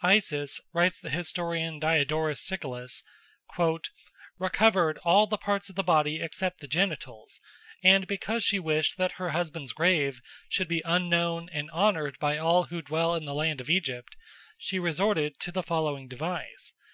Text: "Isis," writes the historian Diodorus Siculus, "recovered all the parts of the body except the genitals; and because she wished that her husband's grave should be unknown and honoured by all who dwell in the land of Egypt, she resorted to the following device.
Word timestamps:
"Isis," 0.00 0.62
writes 0.72 0.98
the 0.98 1.10
historian 1.10 1.78
Diodorus 1.78 2.40
Siculus, 2.40 3.04
"recovered 4.38 4.96
all 5.04 5.26
the 5.26 5.36
parts 5.36 5.68
of 5.68 5.74
the 5.74 5.82
body 5.82 6.22
except 6.22 6.60
the 6.60 6.66
genitals; 6.66 7.38
and 7.82 8.06
because 8.06 8.42
she 8.42 8.58
wished 8.58 8.96
that 8.96 9.12
her 9.20 9.28
husband's 9.32 9.74
grave 9.74 10.22
should 10.48 10.68
be 10.68 10.80
unknown 10.86 11.50
and 11.52 11.70
honoured 11.70 12.18
by 12.18 12.38
all 12.38 12.62
who 12.64 12.80
dwell 12.80 13.14
in 13.14 13.26
the 13.26 13.34
land 13.34 13.60
of 13.60 13.68
Egypt, 13.68 14.16
she 14.56 14.78
resorted 14.78 15.38
to 15.40 15.52
the 15.52 15.62
following 15.62 16.08
device. 16.08 16.72